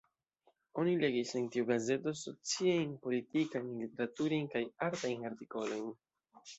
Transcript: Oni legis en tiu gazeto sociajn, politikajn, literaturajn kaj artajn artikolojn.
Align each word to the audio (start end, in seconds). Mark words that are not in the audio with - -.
Oni 0.83 0.95
legis 1.01 1.33
en 1.41 1.45
tiu 1.57 1.67
gazeto 1.67 2.15
sociajn, 2.23 2.97
politikajn, 3.05 3.71
literaturajn 3.85 4.53
kaj 4.57 4.67
artajn 4.91 5.33
artikolojn. 5.35 5.91